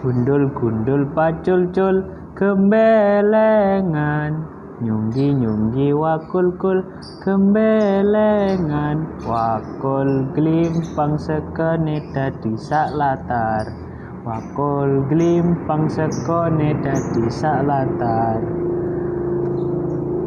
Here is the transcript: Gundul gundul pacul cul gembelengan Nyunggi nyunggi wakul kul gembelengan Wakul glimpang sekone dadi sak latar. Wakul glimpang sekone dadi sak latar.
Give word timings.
Gundul 0.00 0.48
gundul 0.56 1.12
pacul 1.12 1.68
cul 1.76 2.08
gembelengan 2.32 4.32
Nyunggi 4.80 5.36
nyunggi 5.36 5.92
wakul 5.92 6.56
kul 6.56 6.88
gembelengan 7.20 9.12
Wakul 9.20 10.32
glimpang 10.32 11.20
sekone 11.20 12.08
dadi 12.16 12.56
sak 12.56 12.96
latar. 12.96 13.76
Wakul 14.24 15.04
glimpang 15.04 15.92
sekone 15.92 16.80
dadi 16.80 17.28
sak 17.28 17.60
latar. 17.68 18.40